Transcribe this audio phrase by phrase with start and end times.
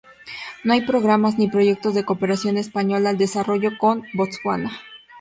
[0.63, 4.71] No hay programas ni proyectos de cooperación española al desarrollo con Botswana.